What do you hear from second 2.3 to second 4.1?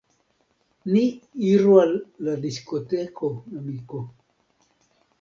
diskoteko, amiko!